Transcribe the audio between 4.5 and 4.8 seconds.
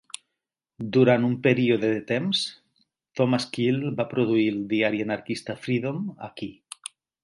el